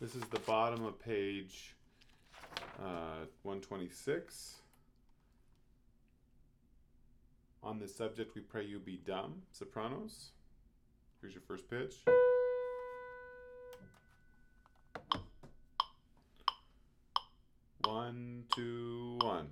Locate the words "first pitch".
11.48-11.96